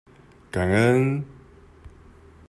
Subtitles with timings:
[0.49, 1.23] 感恩！